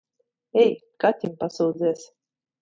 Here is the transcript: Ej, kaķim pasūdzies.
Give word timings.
Ej, 0.61 0.71
kaķim 1.05 1.35
pasūdzies. 1.45 2.09